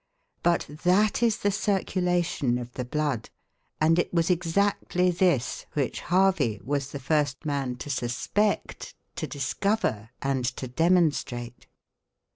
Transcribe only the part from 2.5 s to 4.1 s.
of the blood, and